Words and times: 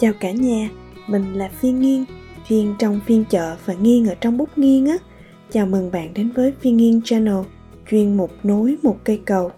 Chào 0.00 0.12
cả 0.20 0.30
nhà, 0.30 0.70
mình 1.06 1.34
là 1.34 1.50
Phiên 1.60 1.80
Nghiên, 1.80 2.04
Phiên 2.48 2.74
trong 2.78 3.00
phiên 3.06 3.24
chợ 3.30 3.56
và 3.64 3.74
Nghiên 3.74 4.06
ở 4.06 4.14
trong 4.20 4.36
bút 4.36 4.58
nghiên 4.58 4.84
á. 4.84 4.96
Chào 5.52 5.66
mừng 5.66 5.90
bạn 5.90 6.14
đến 6.14 6.30
với 6.30 6.52
Phiên 6.60 6.76
Nghiên 6.76 7.00
Channel, 7.04 7.38
chuyên 7.90 8.16
mục 8.16 8.30
nối 8.42 8.76
một 8.82 8.96
cây 9.04 9.20
cầu. 9.24 9.50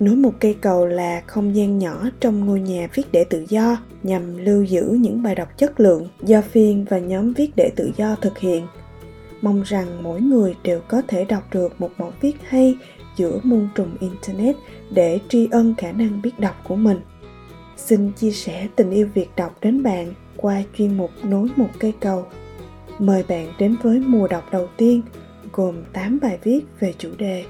Nối 0.00 0.16
một 0.16 0.32
cây 0.40 0.56
cầu 0.60 0.86
là 0.86 1.22
không 1.26 1.56
gian 1.56 1.78
nhỏ 1.78 2.08
trong 2.20 2.46
ngôi 2.46 2.60
nhà 2.60 2.88
viết 2.94 3.02
để 3.12 3.24
tự 3.24 3.44
do 3.48 3.76
nhằm 4.02 4.44
lưu 4.44 4.62
giữ 4.64 4.82
những 5.00 5.22
bài 5.22 5.34
đọc 5.34 5.58
chất 5.58 5.80
lượng 5.80 6.08
do 6.22 6.42
Phiên 6.42 6.84
và 6.90 6.98
nhóm 6.98 7.32
viết 7.32 7.50
để 7.56 7.70
tự 7.76 7.90
do 7.96 8.16
thực 8.20 8.38
hiện. 8.38 8.66
Mong 9.42 9.62
rằng 9.62 10.02
mỗi 10.02 10.20
người 10.20 10.54
đều 10.62 10.80
có 10.88 11.02
thể 11.08 11.24
đọc 11.24 11.42
được 11.52 11.80
một 11.80 11.90
mẫu 11.98 12.12
viết 12.20 12.36
hay 12.48 12.76
giữa 13.16 13.40
muôn 13.42 13.68
trùng 13.74 13.96
Internet 14.00 14.56
để 14.90 15.18
tri 15.28 15.48
ân 15.50 15.74
khả 15.78 15.92
năng 15.92 16.22
biết 16.22 16.38
đọc 16.38 16.56
của 16.68 16.76
mình. 16.76 16.98
Xin 17.86 18.12
chia 18.12 18.30
sẻ 18.30 18.68
tình 18.76 18.90
yêu 18.90 19.08
việc 19.14 19.28
đọc 19.36 19.56
đến 19.60 19.82
bạn 19.82 20.14
qua 20.36 20.62
chuyên 20.78 20.96
mục 20.96 21.10
Nối 21.22 21.48
một 21.56 21.68
cây 21.78 21.92
cầu. 22.00 22.26
Mời 22.98 23.24
bạn 23.28 23.52
đến 23.58 23.76
với 23.82 23.98
mùa 23.98 24.28
đọc 24.28 24.44
đầu 24.52 24.68
tiên, 24.76 25.02
gồm 25.52 25.84
8 25.92 26.18
bài 26.22 26.38
viết 26.42 26.60
về 26.80 26.94
chủ 26.98 27.08
đề 27.18 27.44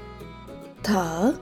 Thở 0.83 1.33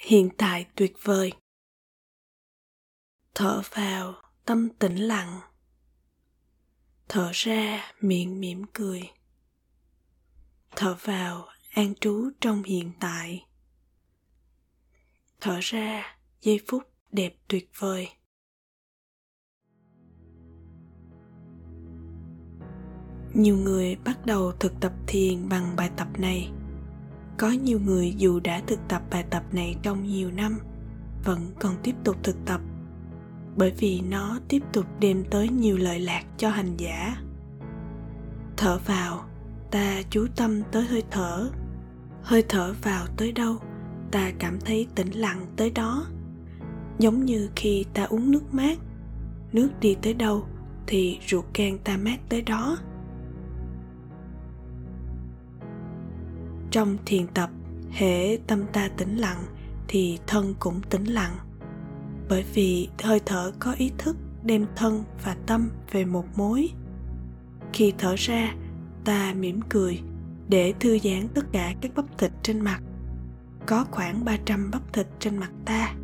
hiện 0.00 0.28
tại 0.38 0.66
tuyệt 0.74 0.96
vời. 1.02 1.32
Thở 3.34 3.62
vào, 3.74 4.22
tâm 4.44 4.68
tĩnh 4.78 4.96
lặng. 4.96 5.40
Thở 7.08 7.30
ra, 7.34 7.92
miệng 8.00 8.40
mỉm 8.40 8.64
cười. 8.72 9.10
Thở 10.76 10.96
vào, 11.02 11.48
an 11.70 11.94
trú 11.94 12.30
trong 12.40 12.62
hiện 12.62 12.92
tại. 13.00 13.46
Thở 15.40 15.58
ra, 15.62 16.16
giây 16.40 16.60
phút 16.68 16.82
đẹp 17.12 17.34
tuyệt 17.48 17.70
vời. 17.78 18.08
Nhiều 23.34 23.56
người 23.56 23.96
bắt 23.96 24.26
đầu 24.26 24.52
thực 24.52 24.72
tập 24.80 24.92
thiền 25.06 25.48
bằng 25.48 25.76
bài 25.76 25.90
tập 25.96 26.08
này 26.18 26.50
có 27.40 27.50
nhiều 27.50 27.80
người 27.80 28.14
dù 28.16 28.40
đã 28.40 28.60
thực 28.66 28.78
tập 28.88 29.02
bài 29.10 29.24
tập 29.30 29.42
này 29.52 29.76
trong 29.82 30.04
nhiều 30.04 30.30
năm, 30.30 30.58
vẫn 31.24 31.40
còn 31.58 31.74
tiếp 31.82 31.94
tục 32.04 32.16
thực 32.22 32.36
tập, 32.46 32.60
bởi 33.56 33.72
vì 33.78 34.00
nó 34.00 34.38
tiếp 34.48 34.62
tục 34.72 34.86
đem 35.00 35.24
tới 35.30 35.48
nhiều 35.48 35.76
lợi 35.76 36.00
lạc 36.00 36.24
cho 36.36 36.50
hành 36.50 36.76
giả. 36.76 37.16
Thở 38.56 38.78
vào, 38.86 39.24
ta 39.70 40.02
chú 40.10 40.26
tâm 40.36 40.62
tới 40.72 40.82
hơi 40.82 41.02
thở. 41.10 41.50
Hơi 42.22 42.44
thở 42.48 42.74
vào 42.82 43.06
tới 43.16 43.32
đâu, 43.32 43.56
ta 44.10 44.30
cảm 44.38 44.60
thấy 44.60 44.86
tĩnh 44.94 45.10
lặng 45.10 45.46
tới 45.56 45.70
đó. 45.70 46.06
Giống 46.98 47.24
như 47.24 47.48
khi 47.56 47.84
ta 47.94 48.04
uống 48.04 48.30
nước 48.30 48.54
mát, 48.54 48.78
nước 49.52 49.68
đi 49.80 49.96
tới 50.02 50.14
đâu 50.14 50.44
thì 50.86 51.18
ruột 51.28 51.44
gan 51.54 51.78
ta 51.78 51.96
mát 51.96 52.18
tới 52.28 52.42
đó. 52.42 52.78
Trong 56.70 56.96
thiền 57.06 57.26
tập, 57.26 57.50
hễ 57.90 58.38
tâm 58.46 58.64
ta 58.72 58.88
tĩnh 58.96 59.16
lặng 59.16 59.44
thì 59.88 60.18
thân 60.26 60.54
cũng 60.58 60.80
tĩnh 60.82 61.04
lặng. 61.04 61.36
Bởi 62.28 62.44
vì 62.54 62.88
hơi 63.02 63.20
thở 63.26 63.52
có 63.58 63.72
ý 63.72 63.90
thức 63.98 64.16
đem 64.42 64.66
thân 64.76 65.04
và 65.24 65.36
tâm 65.46 65.70
về 65.92 66.04
một 66.04 66.24
mối. 66.36 66.68
Khi 67.72 67.92
thở 67.98 68.14
ra, 68.18 68.54
ta 69.04 69.34
mỉm 69.34 69.60
cười 69.68 70.00
để 70.48 70.74
thư 70.80 70.98
giãn 70.98 71.28
tất 71.34 71.42
cả 71.52 71.74
các 71.80 71.90
bắp 71.94 72.18
thịt 72.18 72.32
trên 72.42 72.60
mặt. 72.60 72.80
Có 73.66 73.84
khoảng 73.90 74.24
300 74.24 74.70
bắp 74.70 74.92
thịt 74.92 75.06
trên 75.18 75.36
mặt 75.36 75.50
ta. 75.64 75.94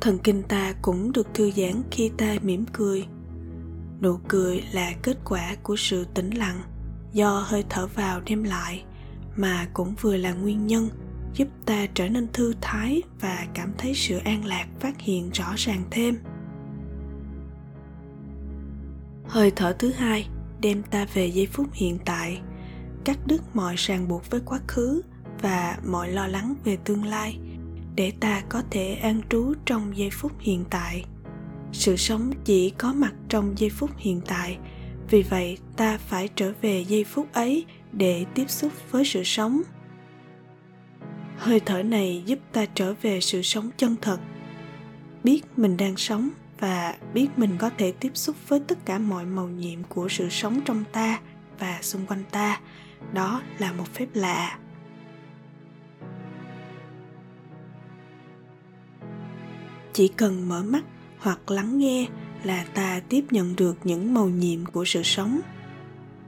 Thần 0.00 0.18
kinh 0.18 0.42
ta 0.42 0.74
cũng 0.82 1.12
được 1.12 1.34
thư 1.34 1.50
giãn 1.50 1.82
khi 1.90 2.10
ta 2.18 2.36
mỉm 2.42 2.64
cười. 2.72 3.06
Nụ 4.00 4.18
cười 4.28 4.64
là 4.72 4.92
kết 5.02 5.16
quả 5.24 5.56
của 5.62 5.76
sự 5.76 6.06
tĩnh 6.14 6.30
lặng 6.30 6.62
do 7.14 7.44
hơi 7.46 7.64
thở 7.68 7.86
vào 7.86 8.20
đem 8.26 8.42
lại, 8.42 8.84
mà 9.36 9.68
cũng 9.72 9.94
vừa 10.00 10.16
là 10.16 10.32
nguyên 10.32 10.66
nhân 10.66 10.88
giúp 11.34 11.48
ta 11.66 11.86
trở 11.94 12.08
nên 12.08 12.28
thư 12.32 12.54
thái 12.60 13.02
và 13.20 13.46
cảm 13.54 13.72
thấy 13.78 13.94
sự 13.94 14.18
an 14.24 14.44
lạc 14.44 14.66
phát 14.80 15.00
hiện 15.00 15.30
rõ 15.30 15.54
ràng 15.56 15.84
thêm. 15.90 16.18
Hơi 19.28 19.50
thở 19.56 19.76
thứ 19.78 19.92
hai 19.92 20.28
đem 20.60 20.82
ta 20.82 21.06
về 21.14 21.26
giây 21.26 21.46
phút 21.52 21.66
hiện 21.72 21.98
tại, 22.04 22.40
cắt 23.04 23.18
đứt 23.26 23.42
mọi 23.56 23.74
ràng 23.76 24.08
buộc 24.08 24.30
với 24.30 24.40
quá 24.44 24.60
khứ 24.66 25.02
và 25.40 25.78
mọi 25.86 26.12
lo 26.12 26.26
lắng 26.26 26.54
về 26.64 26.76
tương 26.84 27.04
lai 27.04 27.38
để 27.96 28.12
ta 28.20 28.42
có 28.48 28.62
thể 28.70 28.94
an 28.94 29.20
trú 29.30 29.54
trong 29.64 29.96
giây 29.96 30.10
phút 30.12 30.32
hiện 30.38 30.64
tại. 30.70 31.04
Sự 31.72 31.96
sống 31.96 32.32
chỉ 32.44 32.70
có 32.70 32.92
mặt 32.92 33.14
trong 33.28 33.58
giây 33.58 33.70
phút 33.70 33.90
hiện 33.96 34.20
tại 34.26 34.58
vì 35.10 35.22
vậy, 35.22 35.58
ta 35.76 35.98
phải 35.98 36.28
trở 36.34 36.52
về 36.62 36.80
giây 36.80 37.04
phút 37.04 37.32
ấy 37.32 37.64
để 37.92 38.24
tiếp 38.34 38.50
xúc 38.50 38.72
với 38.90 39.04
sự 39.04 39.22
sống. 39.24 39.62
Hơi 41.38 41.60
thở 41.60 41.82
này 41.82 42.22
giúp 42.26 42.38
ta 42.52 42.66
trở 42.74 42.94
về 43.02 43.20
sự 43.20 43.42
sống 43.42 43.70
chân 43.76 43.96
thật, 44.02 44.18
biết 45.24 45.42
mình 45.56 45.76
đang 45.76 45.96
sống 45.96 46.30
và 46.58 46.96
biết 47.14 47.28
mình 47.36 47.56
có 47.58 47.70
thể 47.78 47.92
tiếp 47.92 48.10
xúc 48.14 48.36
với 48.48 48.60
tất 48.60 48.78
cả 48.84 48.98
mọi 48.98 49.26
màu 49.26 49.48
nhiệm 49.48 49.82
của 49.82 50.08
sự 50.08 50.28
sống 50.28 50.60
trong 50.64 50.84
ta 50.92 51.20
và 51.58 51.78
xung 51.82 52.06
quanh 52.06 52.22
ta. 52.30 52.60
Đó 53.12 53.42
là 53.58 53.72
một 53.72 53.84
phép 53.94 54.06
lạ. 54.14 54.58
Chỉ 59.92 60.08
cần 60.08 60.48
mở 60.48 60.62
mắt 60.62 60.84
hoặc 61.18 61.50
lắng 61.50 61.78
nghe 61.78 62.06
là 62.44 62.64
ta 62.74 63.00
tiếp 63.08 63.24
nhận 63.30 63.56
được 63.56 63.76
những 63.84 64.14
màu 64.14 64.28
nhiệm 64.28 64.66
của 64.66 64.84
sự 64.84 65.02
sống. 65.02 65.40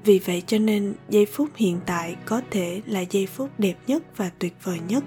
Vì 0.04 0.18
vậy 0.18 0.42
cho 0.46 0.58
nên, 0.58 0.94
giây 1.08 1.26
phút 1.26 1.48
hiện 1.56 1.80
tại 1.86 2.16
có 2.24 2.42
thể 2.50 2.82
là 2.86 3.00
giây 3.00 3.26
phút 3.26 3.50
đẹp 3.58 3.76
nhất 3.86 4.16
và 4.16 4.30
tuyệt 4.38 4.54
vời 4.62 4.80
nhất. 4.88 5.04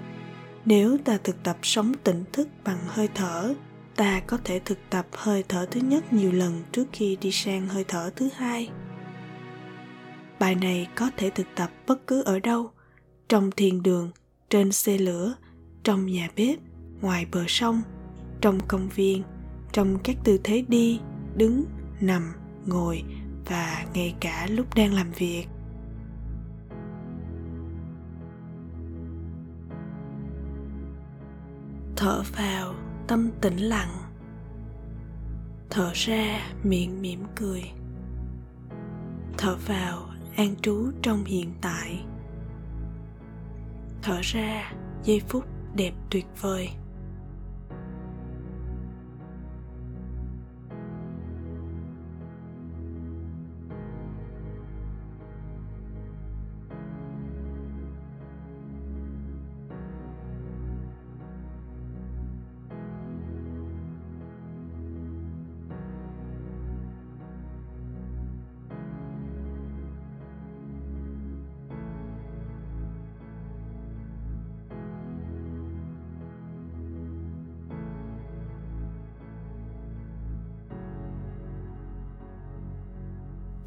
Nếu 0.64 0.98
ta 1.04 1.18
thực 1.24 1.42
tập 1.42 1.56
sống 1.62 1.92
tỉnh 2.04 2.24
thức 2.32 2.48
bằng 2.64 2.78
hơi 2.86 3.08
thở, 3.14 3.54
ta 3.96 4.20
có 4.20 4.38
thể 4.44 4.60
thực 4.64 4.78
tập 4.90 5.06
hơi 5.12 5.44
thở 5.48 5.66
thứ 5.70 5.80
nhất 5.80 6.12
nhiều 6.12 6.32
lần 6.32 6.62
trước 6.72 6.86
khi 6.92 7.16
đi 7.20 7.32
sang 7.32 7.68
hơi 7.68 7.84
thở 7.88 8.10
thứ 8.16 8.28
hai. 8.36 8.70
Bài 10.38 10.54
này 10.54 10.88
có 10.94 11.10
thể 11.16 11.30
thực 11.30 11.46
tập 11.54 11.70
bất 11.86 12.06
cứ 12.06 12.22
ở 12.22 12.40
đâu, 12.40 12.70
trong 13.28 13.50
thiền 13.50 13.82
đường, 13.82 14.10
trên 14.50 14.72
xe 14.72 14.98
lửa, 14.98 15.34
trong 15.82 16.06
nhà 16.06 16.28
bếp, 16.36 16.58
ngoài 17.00 17.26
bờ 17.32 17.44
sông, 17.48 17.82
trong 18.40 18.60
công 18.68 18.88
viên 18.88 19.22
trong 19.72 19.98
các 20.04 20.16
tư 20.24 20.38
thế 20.44 20.64
đi, 20.68 21.00
đứng, 21.36 21.64
nằm, 22.00 22.32
ngồi 22.66 23.02
và 23.46 23.86
ngay 23.94 24.14
cả 24.20 24.46
lúc 24.50 24.74
đang 24.74 24.94
làm 24.94 25.10
việc. 25.10 25.46
Thở 31.96 32.22
vào, 32.36 32.74
tâm 33.06 33.30
tĩnh 33.40 33.56
lặng. 33.56 33.94
Thở 35.70 35.90
ra, 35.94 36.52
miệng 36.62 37.02
mỉm 37.02 37.20
cười. 37.36 37.62
Thở 39.38 39.56
vào, 39.66 40.08
an 40.36 40.54
trú 40.62 40.90
trong 41.02 41.24
hiện 41.24 41.52
tại. 41.60 42.04
Thở 44.02 44.20
ra, 44.22 44.72
giây 45.04 45.20
phút 45.28 45.44
đẹp 45.74 45.92
tuyệt 46.10 46.26
vời. 46.40 46.70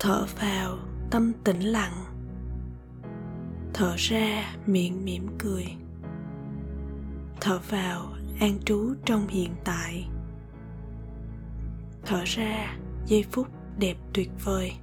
Thở 0.04 0.26
vào, 0.40 0.78
tâm 1.12 1.34
tĩnh 1.44 1.60
lặng. 1.60 2.06
Thở 3.74 3.96
ra, 3.98 4.56
miệng 4.66 5.06
mỉm 5.06 5.28
cười. 5.40 5.66
Thở 7.42 7.60
vào, 7.70 8.14
an 8.40 8.60
trú 8.66 8.94
trong 9.06 9.28
hiện 9.28 9.52
tại. 9.64 10.08
Thở 12.06 12.24
ra, 12.26 12.78
giây 13.06 13.26
phút 13.32 13.48
đẹp 13.78 13.98
tuyệt 14.14 14.30
vời. 14.44 14.74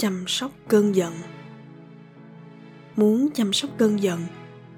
Chăm 0.00 0.24
sóc 0.26 0.52
cơn 0.68 0.94
giận. 0.94 1.12
Muốn 2.96 3.28
chăm 3.34 3.52
sóc 3.52 3.70
cơn 3.78 4.02
giận, 4.02 4.20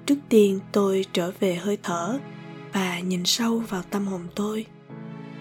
trước 0.05 0.17
tiên 0.29 0.59
tôi 0.71 1.05
trở 1.13 1.31
về 1.39 1.55
hơi 1.55 1.77
thở 1.83 2.19
và 2.73 2.99
nhìn 2.99 3.25
sâu 3.25 3.59
vào 3.59 3.83
tâm 3.89 4.07
hồn 4.07 4.21
tôi. 4.35 4.65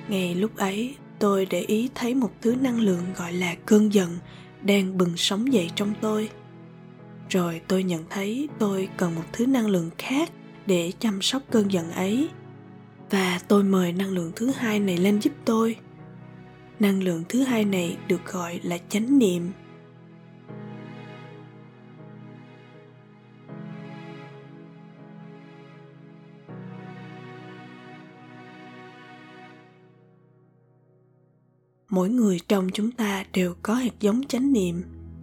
Ngay 0.08 0.34
lúc 0.34 0.56
ấy, 0.56 0.94
tôi 1.18 1.46
để 1.46 1.60
ý 1.60 1.88
thấy 1.94 2.14
một 2.14 2.30
thứ 2.42 2.54
năng 2.54 2.80
lượng 2.80 3.02
gọi 3.16 3.32
là 3.32 3.54
cơn 3.66 3.92
giận 3.92 4.18
đang 4.62 4.98
bừng 4.98 5.16
sống 5.16 5.52
dậy 5.52 5.70
trong 5.74 5.94
tôi. 6.00 6.28
Rồi 7.28 7.60
tôi 7.68 7.82
nhận 7.82 8.04
thấy 8.10 8.48
tôi 8.58 8.88
cần 8.96 9.14
một 9.14 9.24
thứ 9.32 9.46
năng 9.46 9.66
lượng 9.66 9.90
khác 9.98 10.30
để 10.66 10.92
chăm 10.98 11.22
sóc 11.22 11.42
cơn 11.50 11.72
giận 11.72 11.90
ấy. 11.90 12.28
Và 13.10 13.40
tôi 13.48 13.64
mời 13.64 13.92
năng 13.92 14.10
lượng 14.10 14.32
thứ 14.36 14.50
hai 14.56 14.80
này 14.80 14.96
lên 14.96 15.20
giúp 15.20 15.32
tôi. 15.44 15.76
Năng 16.80 17.02
lượng 17.02 17.24
thứ 17.28 17.42
hai 17.42 17.64
này 17.64 17.96
được 18.08 18.24
gọi 18.24 18.60
là 18.62 18.78
chánh 18.88 19.18
niệm. 19.18 19.50
Mỗi 31.92 32.10
người 32.10 32.40
trong 32.48 32.68
chúng 32.72 32.90
ta 32.90 33.24
đều 33.32 33.54
có 33.62 33.74
hạt 33.74 34.00
giống 34.00 34.22
chánh 34.28 34.52
niệm. 34.52 34.82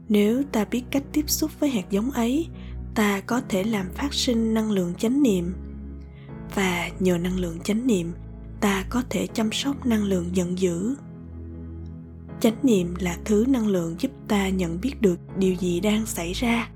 Nếu 0.09 0.43
ta 0.51 0.65
biết 0.65 0.83
cách 0.91 1.03
tiếp 1.13 1.29
xúc 1.29 1.51
với 1.59 1.69
hạt 1.69 1.89
giống 1.89 2.11
ấy, 2.11 2.47
ta 2.95 3.21
có 3.21 3.41
thể 3.49 3.63
làm 3.63 3.85
phát 3.93 4.13
sinh 4.13 4.53
năng 4.53 4.71
lượng 4.71 4.93
chánh 4.97 5.23
niệm. 5.23 5.53
Và 6.55 6.89
nhờ 6.99 7.17
năng 7.17 7.39
lượng 7.39 7.59
chánh 7.63 7.87
niệm, 7.87 8.11
ta 8.61 8.85
có 8.89 9.03
thể 9.09 9.27
chăm 9.27 9.51
sóc 9.51 9.85
năng 9.85 10.03
lượng 10.03 10.29
giận 10.33 10.59
dữ. 10.59 10.95
Chánh 12.39 12.57
niệm 12.63 12.93
là 12.99 13.17
thứ 13.25 13.45
năng 13.47 13.67
lượng 13.67 13.95
giúp 13.99 14.11
ta 14.27 14.49
nhận 14.49 14.81
biết 14.81 15.01
được 15.01 15.19
điều 15.37 15.53
gì 15.55 15.79
đang 15.79 16.05
xảy 16.05 16.33
ra. 16.33 16.69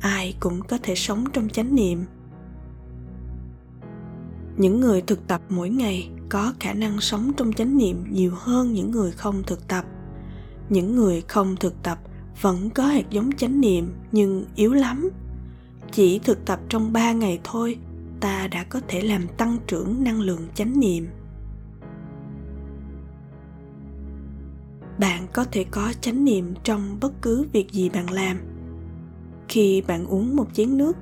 Ai 0.00 0.34
cũng 0.40 0.60
có 0.68 0.78
thể 0.82 0.94
sống 0.94 1.24
trong 1.32 1.48
chánh 1.48 1.74
niệm 1.74 2.04
những 4.62 4.80
người 4.80 5.02
thực 5.02 5.26
tập 5.26 5.40
mỗi 5.48 5.70
ngày 5.70 6.10
có 6.28 6.52
khả 6.60 6.72
năng 6.72 7.00
sống 7.00 7.32
trong 7.36 7.52
chánh 7.52 7.78
niệm 7.78 8.04
nhiều 8.10 8.32
hơn 8.34 8.72
những 8.72 8.90
người 8.90 9.12
không 9.12 9.42
thực 9.46 9.68
tập. 9.68 9.84
Những 10.68 10.96
người 10.96 11.20
không 11.28 11.56
thực 11.56 11.82
tập 11.82 11.98
vẫn 12.40 12.70
có 12.70 12.86
hạt 12.86 13.10
giống 13.10 13.32
chánh 13.32 13.60
niệm, 13.60 13.92
nhưng 14.12 14.44
yếu 14.54 14.72
lắm. 14.72 15.10
Chỉ 15.92 16.18
thực 16.18 16.44
tập 16.44 16.60
trong 16.68 16.92
3 16.92 17.12
ngày 17.12 17.40
thôi, 17.44 17.76
ta 18.20 18.48
đã 18.48 18.64
có 18.64 18.80
thể 18.88 19.02
làm 19.02 19.28
tăng 19.36 19.56
trưởng 19.66 20.04
năng 20.04 20.20
lượng 20.20 20.48
chánh 20.54 20.80
niệm. 20.80 21.06
Bạn 24.98 25.26
có 25.32 25.44
thể 25.44 25.64
có 25.70 25.92
chánh 26.00 26.24
niệm 26.24 26.54
trong 26.64 26.98
bất 27.00 27.22
cứ 27.22 27.46
việc 27.52 27.72
gì 27.72 27.88
bạn 27.88 28.10
làm. 28.10 28.38
Khi 29.48 29.82
bạn 29.86 30.06
uống 30.06 30.36
một 30.36 30.46
chén 30.54 30.78
nước, 30.78 30.96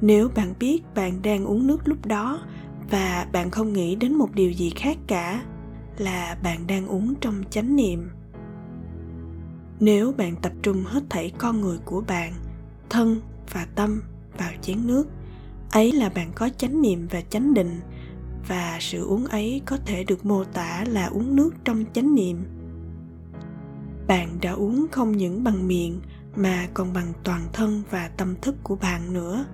nếu 0.00 0.28
bạn 0.34 0.54
biết 0.58 0.82
bạn 0.94 1.22
đang 1.22 1.44
uống 1.44 1.66
nước 1.66 1.88
lúc 1.88 2.06
đó 2.06 2.40
và 2.90 3.26
bạn 3.32 3.50
không 3.50 3.72
nghĩ 3.72 3.96
đến 3.96 4.14
một 4.14 4.34
điều 4.34 4.50
gì 4.50 4.70
khác 4.76 4.98
cả 5.06 5.44
là 5.98 6.36
bạn 6.42 6.66
đang 6.66 6.86
uống 6.86 7.14
trong 7.20 7.42
chánh 7.50 7.76
niệm. 7.76 8.10
Nếu 9.80 10.12
bạn 10.12 10.36
tập 10.42 10.52
trung 10.62 10.84
hết 10.84 11.02
thảy 11.10 11.32
con 11.38 11.60
người 11.60 11.78
của 11.84 12.00
bạn, 12.06 12.32
thân 12.90 13.20
và 13.52 13.66
tâm 13.74 14.02
vào 14.38 14.52
chén 14.60 14.86
nước, 14.86 15.08
ấy 15.70 15.92
là 15.92 16.08
bạn 16.08 16.32
có 16.34 16.48
chánh 16.56 16.82
niệm 16.82 17.06
và 17.10 17.20
chánh 17.20 17.54
định, 17.54 17.80
và 18.48 18.78
sự 18.80 19.04
uống 19.04 19.26
ấy 19.26 19.62
có 19.66 19.76
thể 19.86 20.04
được 20.04 20.26
mô 20.26 20.44
tả 20.44 20.84
là 20.88 21.06
uống 21.06 21.36
nước 21.36 21.50
trong 21.64 21.84
chánh 21.92 22.14
niệm. 22.14 22.44
Bạn 24.06 24.38
đã 24.42 24.52
uống 24.52 24.86
không 24.92 25.16
những 25.16 25.44
bằng 25.44 25.68
miệng 25.68 26.00
mà 26.36 26.68
còn 26.74 26.92
bằng 26.92 27.12
toàn 27.24 27.42
thân 27.52 27.82
và 27.90 28.08
tâm 28.08 28.34
thức 28.42 28.56
của 28.62 28.76
bạn 28.76 29.12
nữa 29.12 29.44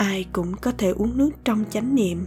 ai 0.00 0.26
cũng 0.32 0.56
có 0.56 0.72
thể 0.78 0.88
uống 0.90 1.16
nước 1.16 1.30
trong 1.44 1.64
chánh 1.70 1.94
niệm. 1.94 2.26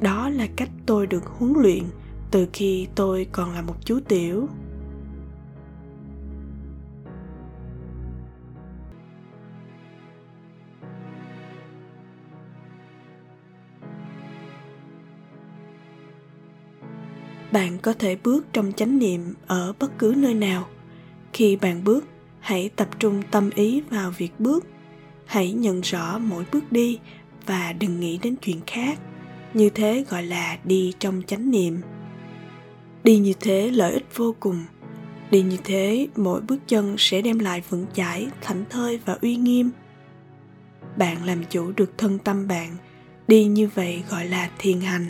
Đó 0.00 0.28
là 0.28 0.46
cách 0.56 0.68
tôi 0.86 1.06
được 1.06 1.26
huấn 1.26 1.52
luyện 1.56 1.84
từ 2.30 2.46
khi 2.52 2.88
tôi 2.94 3.26
còn 3.32 3.52
là 3.54 3.62
một 3.62 3.74
chú 3.84 4.00
tiểu. 4.08 4.48
Bạn 17.52 17.78
có 17.82 17.92
thể 17.98 18.16
bước 18.24 18.46
trong 18.52 18.72
chánh 18.72 18.98
niệm 18.98 19.34
ở 19.46 19.72
bất 19.78 19.98
cứ 19.98 20.14
nơi 20.16 20.34
nào. 20.34 20.68
Khi 21.32 21.56
bạn 21.56 21.84
bước, 21.84 22.04
hãy 22.40 22.70
tập 22.76 22.88
trung 22.98 23.22
tâm 23.30 23.50
ý 23.54 23.80
vào 23.80 24.10
việc 24.10 24.40
bước 24.40 24.64
hãy 25.26 25.52
nhận 25.52 25.80
rõ 25.80 26.18
mỗi 26.18 26.44
bước 26.52 26.72
đi 26.72 26.98
và 27.46 27.72
đừng 27.72 28.00
nghĩ 28.00 28.18
đến 28.18 28.36
chuyện 28.36 28.60
khác. 28.66 28.98
Như 29.54 29.70
thế 29.70 30.04
gọi 30.10 30.22
là 30.22 30.58
đi 30.64 30.92
trong 30.98 31.22
chánh 31.26 31.50
niệm. 31.50 31.80
Đi 33.04 33.18
như 33.18 33.32
thế 33.40 33.70
lợi 33.70 33.92
ích 33.92 34.16
vô 34.16 34.34
cùng. 34.40 34.64
Đi 35.30 35.42
như 35.42 35.56
thế, 35.64 36.08
mỗi 36.16 36.40
bước 36.40 36.58
chân 36.68 36.94
sẽ 36.98 37.22
đem 37.22 37.38
lại 37.38 37.62
vững 37.68 37.86
chãi, 37.94 38.26
thảnh 38.40 38.64
thơi 38.70 39.00
và 39.04 39.18
uy 39.22 39.36
nghiêm. 39.36 39.70
Bạn 40.96 41.24
làm 41.24 41.44
chủ 41.50 41.72
được 41.76 41.98
thân 41.98 42.18
tâm 42.18 42.48
bạn. 42.48 42.76
Đi 43.28 43.44
như 43.44 43.68
vậy 43.74 44.02
gọi 44.10 44.28
là 44.28 44.50
thiền 44.58 44.80
hành. 44.80 45.06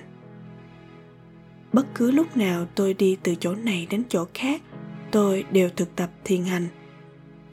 Bất 1.73 1.87
cứ 1.95 2.11
lúc 2.11 2.37
nào 2.37 2.67
tôi 2.75 2.95
đi 2.95 3.17
từ 3.23 3.35
chỗ 3.35 3.55
này 3.55 3.87
đến 3.91 4.03
chỗ 4.09 4.25
khác, 4.35 4.63
tôi 5.11 5.45
đều 5.51 5.69
thực 5.77 5.97
tập 5.97 6.11
thiền 6.25 6.45
hành 6.45 6.69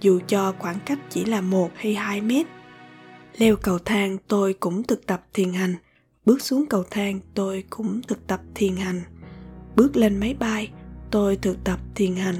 dù 0.03 0.19
cho 0.27 0.53
khoảng 0.60 0.79
cách 0.86 1.00
chỉ 1.10 1.25
là 1.25 1.41
một 1.41 1.72
hay 1.75 1.93
hai 1.93 2.22
mét. 2.22 2.45
Leo 3.38 3.55
cầu 3.55 3.79
thang, 3.86 4.17
tôi 4.27 4.53
cũng 4.53 4.83
thực 4.83 5.05
tập 5.05 5.25
thiền 5.33 5.53
hành. 5.53 5.75
Bước 6.25 6.41
xuống 6.41 6.65
cầu 6.69 6.83
thang, 6.91 7.19
tôi 7.33 7.63
cũng 7.69 8.01
thực 8.07 8.27
tập 8.27 8.41
thiền 8.55 8.75
hành. 8.75 9.01
Bước 9.75 9.95
lên 9.95 10.19
máy 10.19 10.33
bay, 10.39 10.72
tôi 11.12 11.38
thực 11.38 11.63
tập 11.63 11.79
thiền 11.95 12.15
hành. 12.15 12.36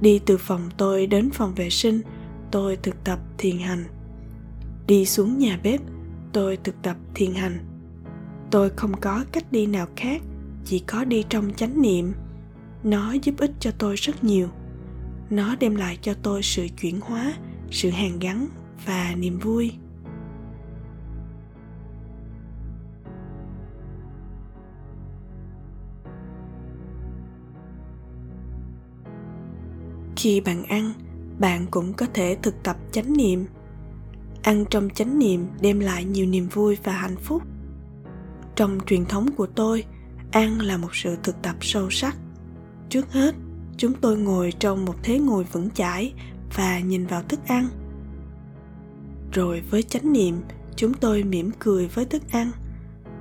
Đi 0.00 0.20
từ 0.26 0.38
phòng 0.38 0.70
tôi 0.76 1.06
đến 1.06 1.30
phòng 1.30 1.54
vệ 1.54 1.70
sinh, 1.70 2.00
tôi 2.50 2.76
thực 2.76 3.04
tập 3.04 3.18
thiền 3.38 3.58
hành. 3.58 3.84
Đi 4.86 5.06
xuống 5.06 5.38
nhà 5.38 5.60
bếp, 5.62 5.80
tôi 6.32 6.56
thực 6.56 6.82
tập 6.82 6.96
thiền 7.14 7.34
hành. 7.34 7.58
Tôi 8.50 8.70
không 8.76 9.00
có 9.00 9.24
cách 9.32 9.52
đi 9.52 9.66
nào 9.66 9.86
khác, 9.96 10.22
chỉ 10.64 10.78
có 10.78 11.04
đi 11.04 11.24
trong 11.28 11.50
chánh 11.56 11.82
niệm. 11.82 12.12
Nó 12.82 13.12
giúp 13.12 13.34
ích 13.38 13.52
cho 13.60 13.70
tôi 13.78 13.94
rất 13.96 14.24
nhiều 14.24 14.48
nó 15.30 15.56
đem 15.60 15.74
lại 15.74 15.98
cho 16.02 16.14
tôi 16.22 16.42
sự 16.42 16.66
chuyển 16.80 17.00
hóa, 17.00 17.32
sự 17.70 17.90
hàn 17.90 18.18
gắn 18.18 18.48
và 18.86 19.14
niềm 19.18 19.38
vui. 19.38 19.72
Khi 30.16 30.40
bạn 30.40 30.64
ăn, 30.64 30.92
bạn 31.38 31.66
cũng 31.70 31.92
có 31.92 32.06
thể 32.14 32.36
thực 32.42 32.62
tập 32.62 32.76
chánh 32.92 33.16
niệm. 33.16 33.46
Ăn 34.42 34.64
trong 34.70 34.88
chánh 34.90 35.18
niệm 35.18 35.46
đem 35.60 35.80
lại 35.80 36.04
nhiều 36.04 36.26
niềm 36.26 36.48
vui 36.48 36.76
và 36.84 36.92
hạnh 36.92 37.16
phúc. 37.16 37.42
Trong 38.56 38.78
truyền 38.86 39.04
thống 39.04 39.26
của 39.36 39.46
tôi, 39.46 39.84
ăn 40.30 40.60
là 40.60 40.76
một 40.76 40.94
sự 40.94 41.16
thực 41.22 41.42
tập 41.42 41.56
sâu 41.60 41.90
sắc. 41.90 42.16
Trước 42.88 43.12
hết 43.12 43.34
chúng 43.76 43.92
tôi 43.94 44.16
ngồi 44.16 44.52
trong 44.58 44.84
một 44.84 44.94
thế 45.02 45.18
ngồi 45.18 45.44
vững 45.44 45.70
chãi 45.70 46.12
và 46.56 46.80
nhìn 46.80 47.06
vào 47.06 47.22
thức 47.22 47.40
ăn. 47.46 47.68
Rồi 49.32 49.62
với 49.70 49.82
chánh 49.82 50.12
niệm, 50.12 50.40
chúng 50.76 50.94
tôi 50.94 51.22
mỉm 51.22 51.50
cười 51.58 51.86
với 51.86 52.04
thức 52.04 52.22
ăn. 52.30 52.50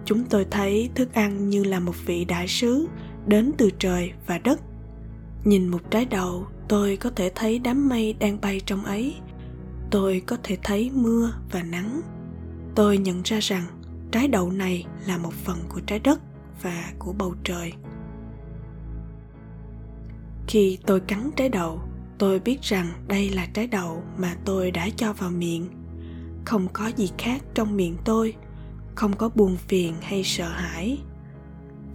Chúng 0.05 0.25
tôi 0.25 0.45
thấy 0.51 0.89
thức 0.95 1.13
ăn 1.13 1.49
như 1.49 1.63
là 1.63 1.79
một 1.79 1.95
vị 2.05 2.25
đại 2.25 2.47
sứ 2.47 2.87
đến 3.27 3.51
từ 3.57 3.69
trời 3.79 4.11
và 4.27 4.37
đất. 4.37 4.59
Nhìn 5.43 5.67
một 5.67 5.91
trái 5.91 6.05
đậu 6.05 6.47
tôi 6.67 6.97
có 6.97 7.09
thể 7.09 7.31
thấy 7.35 7.59
đám 7.59 7.89
mây 7.89 8.13
đang 8.19 8.41
bay 8.41 8.61
trong 8.65 8.85
ấy. 8.85 9.15
Tôi 9.91 10.21
có 10.25 10.37
thể 10.43 10.57
thấy 10.63 10.91
mưa 10.93 11.33
và 11.51 11.63
nắng. 11.63 12.01
Tôi 12.75 12.97
nhận 12.97 13.21
ra 13.23 13.39
rằng 13.41 13.63
trái 14.11 14.27
đậu 14.27 14.51
này 14.51 14.85
là 15.07 15.17
một 15.17 15.33
phần 15.33 15.57
của 15.69 15.79
trái 15.79 15.99
đất 15.99 16.19
và 16.61 16.91
của 16.99 17.13
bầu 17.13 17.35
trời 17.43 17.73
khi 20.47 20.77
tôi 20.85 20.99
cắn 20.99 21.31
trái 21.35 21.49
đậu 21.49 21.81
tôi 22.17 22.39
biết 22.39 22.61
rằng 22.61 22.87
đây 23.07 23.29
là 23.29 23.47
trái 23.53 23.67
đậu 23.67 24.03
mà 24.17 24.35
tôi 24.45 24.71
đã 24.71 24.89
cho 24.95 25.13
vào 25.13 25.29
miệng. 25.29 25.67
Không 26.45 26.67
có 26.73 26.91
gì 26.97 27.09
khác 27.17 27.41
trong 27.53 27.77
miệng 27.77 27.97
tôi, 28.05 28.35
không 28.95 29.15
có 29.15 29.29
buồn 29.29 29.57
phiền 29.67 29.93
hay 30.01 30.23
sợ 30.23 30.49
hãi. 30.49 30.97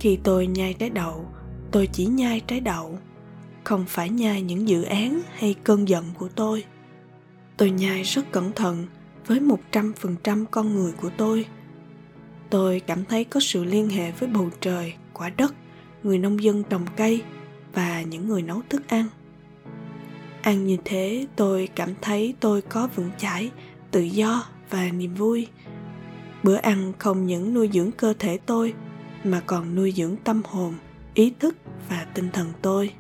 Khi 0.01 0.19
tôi 0.23 0.47
nhai 0.47 0.75
trái 0.75 0.91
đậu 0.91 1.27
tôi 1.71 1.89
chỉ 1.93 2.07
nhai 2.07 2.41
trái 2.41 2.61
đậu 2.61 2.99
không 3.65 3.85
phải 3.89 4.09
nhai 4.09 4.43
những 4.43 4.69
dự 4.69 4.83
án 4.83 5.21
hay 5.35 5.55
cơn 5.65 5.89
giận 5.89 6.05
của 6.19 6.29
tôi. 6.29 6.65
Tôi 7.57 7.71
nhai 7.71 8.03
rất 8.03 8.33
cẩn 8.33 8.53
thận 8.53 8.87
với 9.27 9.41
một 9.41 9.61
trăm 9.73 9.93
phần 9.93 10.17
trăm 10.25 10.47
con 10.51 10.75
người 10.75 10.93
của 10.93 11.11
tôi. 11.17 11.47
Tôi 12.51 12.81
cảm 12.81 13.05
thấy 13.05 13.25
có 13.25 13.41
sự 13.41 13.65
liên 13.65 13.89
hệ 13.89 14.13
với 14.13 14.29
bầu 14.29 14.51
trời, 14.61 14.95
quả 15.13 15.31
đất, 15.31 15.55
người 16.03 16.19
nông 16.19 16.43
dân 16.43 16.63
trồng 16.63 16.87
cây 16.97 17.23
và 17.73 18.03
những 18.03 18.29
người 18.29 18.43
nấu 18.43 18.63
thức 18.69 18.83
ăn. 18.89 19.07
Ăn 20.43 20.67
như 20.67 20.77
thế, 20.85 21.27
tôi 21.37 21.69
cảm 21.75 21.95
thấy 22.01 22.35
tôi 22.41 22.63
có 22.63 22.89
vững 22.95 23.11
chãi, 23.19 23.51
tự 23.91 24.01
do 24.01 24.45
và 24.71 24.89
niềm 24.89 25.15
vui. 25.15 25.47
Bữa 26.43 26.57
ăn 26.57 26.93
không 26.99 27.27
những 27.27 27.55
nuôi 27.55 27.71
dưỡng 27.73 27.91
cơ 27.93 28.15
thể 28.19 28.39
tôi, 28.47 28.75
mà 29.25 29.41
còn 29.47 29.75
nuôi 29.75 29.93
dưỡng 29.97 30.17
tâm 30.25 30.43
hồn, 30.45 30.75
ý 31.15 31.33
thức 31.41 31.57
và 31.89 32.07
tinh 32.15 32.31
thần 32.33 32.53
tôi. 32.63 32.93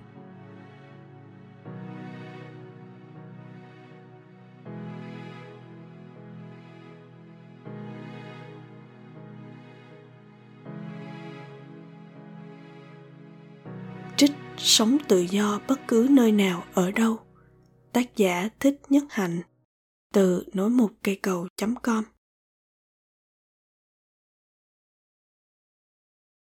Sống 14.63 14.99
tự 15.09 15.21
do 15.21 15.61
bất 15.69 15.81
cứ 15.89 16.07
nơi 16.11 16.33
nào 16.33 16.65
ở 16.75 16.91
đâu. 16.91 17.19
Tác 17.93 18.17
giả 18.17 18.49
thích 18.61 18.81
nhất 18.89 19.05
hạnh. 19.11 19.41
Từ 20.15 20.45
nối 20.53 20.71
một 20.71 20.91
cây 21.03 21.19
cầu 21.23 21.49
com. 21.83 22.05